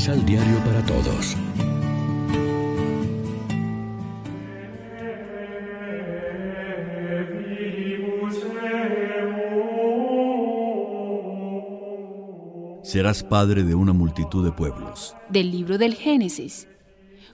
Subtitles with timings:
[0.00, 1.36] Misal Diario para Todos.
[12.82, 15.14] Serás padre de una multitud de pueblos.
[15.28, 16.66] Del libro del Génesis.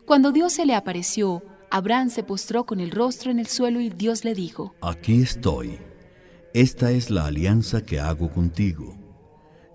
[0.04, 3.90] Cuando Dios se le apareció, Abraham se postró con el rostro en el suelo y
[3.90, 5.78] Dios le dijo, Aquí estoy.
[6.52, 8.96] Esta es la alianza que hago contigo.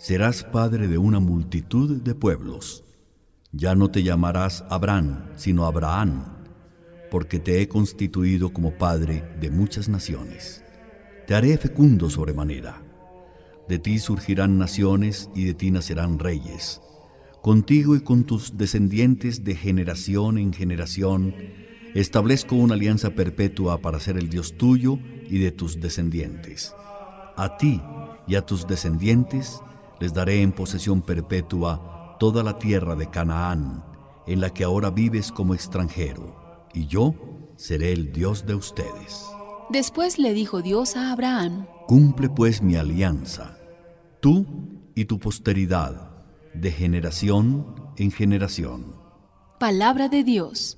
[0.01, 2.83] Serás padre de una multitud de pueblos.
[3.53, 6.23] Ya no te llamarás Abraham, sino Abraham,
[7.09, 10.63] porque te he constituido como padre de muchas naciones.
[11.27, 12.81] Te haré fecundo sobremanera.
[13.67, 16.81] De ti surgirán naciones y de ti nacerán reyes.
[17.41, 21.35] Contigo y con tus descendientes de generación en generación,
[21.93, 24.97] establezco una alianza perpetua para ser el Dios tuyo
[25.29, 26.73] y de tus descendientes.
[27.35, 27.81] A ti
[28.27, 29.59] y a tus descendientes
[29.99, 31.90] les daré en posesión perpetua
[32.21, 33.83] toda la tierra de Canaán,
[34.27, 37.15] en la que ahora vives como extranjero, y yo
[37.55, 39.25] seré el Dios de ustedes.
[39.71, 43.57] Después le dijo Dios a Abraham, Cumple pues mi alianza,
[44.19, 44.45] tú
[44.93, 46.11] y tu posteridad,
[46.53, 48.95] de generación en generación.
[49.59, 50.77] Palabra de Dios.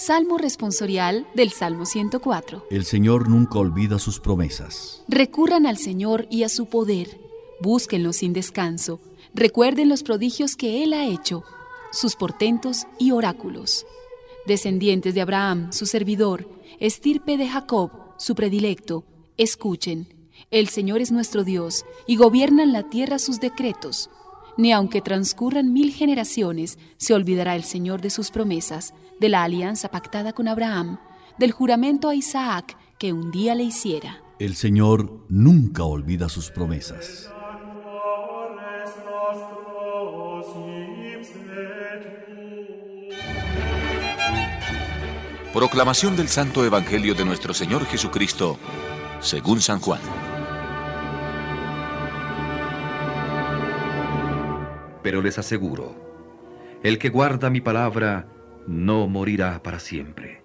[0.00, 2.68] Salmo responsorial del Salmo 104.
[2.70, 5.04] El Señor nunca olvida sus promesas.
[5.08, 7.20] Recurran al Señor y a su poder.
[7.60, 8.98] Búsquenlo sin descanso.
[9.34, 11.44] Recuerden los prodigios que Él ha hecho,
[11.92, 13.84] sus portentos y oráculos.
[14.46, 19.04] Descendientes de Abraham, su servidor, estirpe de Jacob, su predilecto,
[19.36, 20.08] escuchen.
[20.50, 24.08] El Señor es nuestro Dios y gobierna en la tierra sus decretos.
[24.60, 29.88] Ni aunque transcurran mil generaciones, se olvidará el Señor de sus promesas, de la alianza
[29.88, 30.98] pactada con Abraham,
[31.38, 34.22] del juramento a Isaac que un día le hiciera.
[34.38, 37.30] El Señor nunca olvida sus promesas.
[45.54, 48.58] Proclamación del Santo Evangelio de nuestro Señor Jesucristo,
[49.20, 50.29] según San Juan.
[55.02, 55.94] Pero les aseguro,
[56.82, 58.26] el que guarda mi palabra
[58.66, 60.42] no morirá para siempre.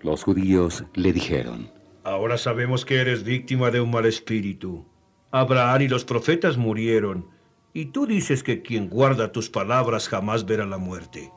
[0.00, 1.70] Los judíos le dijeron,
[2.04, 4.86] Ahora sabemos que eres víctima de un mal espíritu.
[5.30, 7.28] Abraham y los profetas murieron,
[7.74, 11.30] y tú dices que quien guarda tus palabras jamás verá la muerte.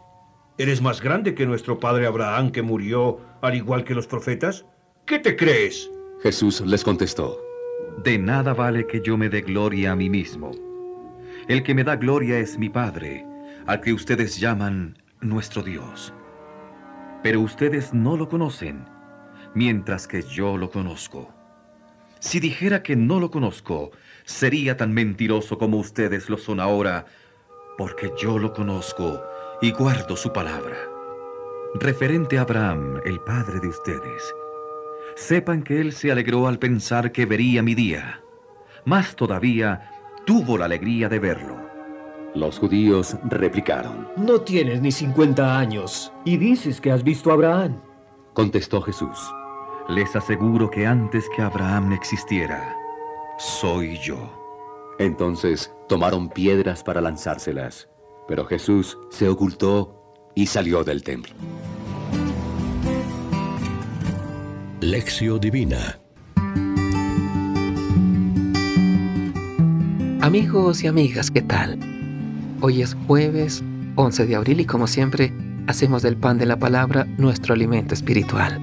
[0.57, 4.65] ¿Eres más grande que nuestro padre Abraham que murió al igual que los profetas?
[5.05, 5.89] ¿Qué te crees?
[6.21, 7.39] Jesús les contestó,
[8.03, 10.51] De nada vale que yo me dé gloria a mí mismo.
[11.47, 13.25] El que me da gloria es mi Padre,
[13.65, 16.13] al que ustedes llaman nuestro Dios.
[17.23, 18.85] Pero ustedes no lo conocen,
[19.53, 21.33] mientras que yo lo conozco.
[22.19, 23.91] Si dijera que no lo conozco,
[24.23, 27.05] sería tan mentiroso como ustedes lo son ahora,
[27.77, 29.23] porque yo lo conozco
[29.61, 30.77] y guardo su palabra.
[31.75, 34.33] Referente a Abraham, el padre de ustedes,
[35.15, 38.21] sepan que él se alegró al pensar que vería mi día.
[38.85, 39.90] Más todavía,
[40.25, 41.57] tuvo la alegría de verlo.
[42.33, 47.81] Los judíos replicaron, No tienes ni 50 años y dices que has visto a Abraham.
[48.33, 49.19] Contestó Jesús,
[49.89, 52.75] Les aseguro que antes que Abraham existiera,
[53.37, 54.31] soy yo.
[54.99, 57.89] Entonces tomaron piedras para lanzárselas.
[58.27, 61.33] Pero Jesús se ocultó y salió del templo.
[64.79, 66.00] Lección Divina
[70.21, 71.79] Amigos y amigas, ¿qué tal?
[72.61, 73.63] Hoy es jueves
[73.95, 75.33] 11 de abril y como siempre
[75.65, 78.61] hacemos del pan de la palabra nuestro alimento espiritual.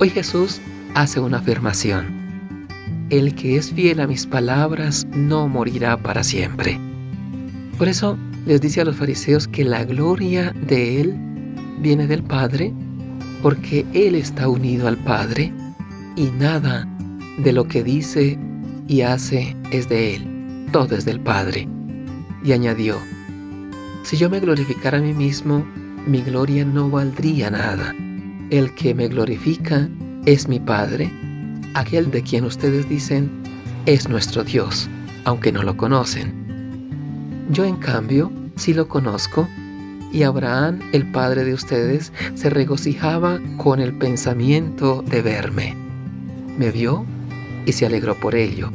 [0.00, 0.60] Hoy Jesús
[0.94, 2.66] hace una afirmación.
[3.10, 6.80] El que es fiel a mis palabras no morirá para siempre.
[7.78, 11.16] Por eso les dice a los fariseos que la gloria de Él
[11.78, 12.74] viene del Padre,
[13.40, 15.52] porque Él está unido al Padre
[16.16, 16.88] y nada
[17.38, 18.36] de lo que dice
[18.88, 20.35] y hace es de Él,
[20.72, 21.68] todo es del Padre.
[22.44, 22.98] Y añadió,
[24.02, 25.66] si yo me glorificara a mí mismo,
[26.06, 27.94] mi gloria no valdría nada.
[28.50, 29.88] El que me glorifica
[30.24, 31.10] es mi Padre,
[31.74, 33.30] aquel de quien ustedes dicen
[33.86, 34.88] es nuestro Dios,
[35.24, 36.34] aunque no lo conocen.
[37.50, 39.48] Yo en cambio sí lo conozco
[40.12, 45.76] y Abraham, el padre de ustedes, se regocijaba con el pensamiento de verme.
[46.56, 47.04] Me vio
[47.66, 48.70] y se alegró por ello.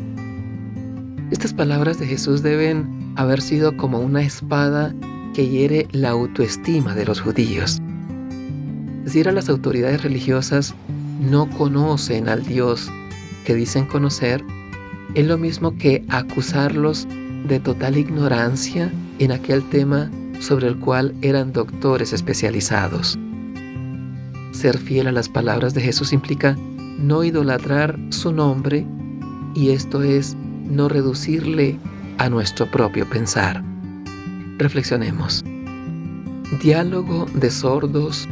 [1.42, 4.94] Estas palabras de Jesús deben haber sido como una espada
[5.34, 7.80] que hiere la autoestima de los judíos.
[9.06, 10.76] Decir, a las autoridades religiosas
[11.20, 12.92] no conocen al Dios
[13.44, 14.44] que dicen conocer,
[15.16, 17.08] es lo mismo que acusarlos
[17.48, 23.18] de total ignorancia en aquel tema sobre el cual eran doctores especializados.
[24.52, 26.56] Ser fiel a las palabras de Jesús implica
[27.00, 28.86] no idolatrar su nombre
[29.56, 30.38] y esto es
[30.72, 31.78] no reducirle
[32.18, 33.64] a nuestro propio pensar.
[34.58, 35.44] Reflexionemos.
[36.62, 38.28] Diálogo de sordos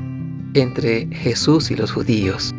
[0.54, 2.54] entre Jesús y los judíos.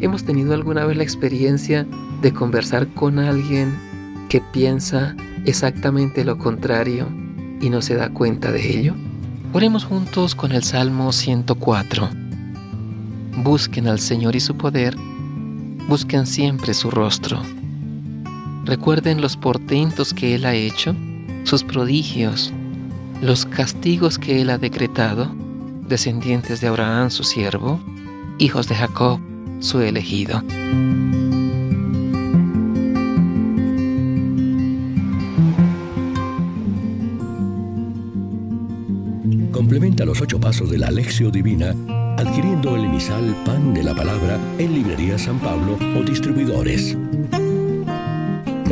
[0.00, 1.86] ¿Hemos tenido alguna vez la experiencia
[2.22, 3.76] de conversar con alguien
[4.28, 7.08] que piensa exactamente lo contrario
[7.60, 8.94] y no se da cuenta de ello?
[9.52, 12.08] Oremos juntos con el Salmo 104.
[13.42, 14.94] Busquen al Señor y su poder,
[15.88, 17.40] busquen siempre su rostro.
[18.68, 20.94] Recuerden los portentos que Él ha hecho,
[21.44, 22.52] sus prodigios,
[23.22, 25.34] los castigos que Él ha decretado,
[25.88, 27.80] descendientes de Abraham su siervo,
[28.36, 29.20] hijos de Jacob
[29.60, 30.42] su elegido.
[39.50, 41.74] Complementa los ocho pasos de la Alexio Divina
[42.18, 46.94] adquiriendo el emisal Pan de la Palabra en Librería San Pablo o distribuidores.